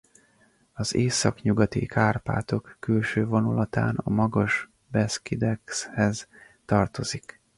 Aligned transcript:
Az 0.73 0.95
Északnyugati-Kárpátok 0.95 2.75
külső 2.79 3.25
vonulatán 3.25 3.95
a 3.97 4.09
Magas-Beszkidekhez 4.09 6.27
tartozik. 6.65 7.41